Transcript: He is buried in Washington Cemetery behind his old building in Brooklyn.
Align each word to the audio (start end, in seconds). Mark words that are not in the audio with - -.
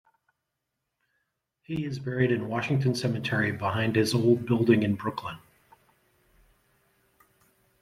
He 1.61 1.85
is 1.85 1.99
buried 1.99 2.31
in 2.31 2.47
Washington 2.47 2.95
Cemetery 2.95 3.51
behind 3.51 3.95
his 3.95 4.15
old 4.15 4.47
building 4.47 4.81
in 4.81 4.95
Brooklyn. 4.95 5.37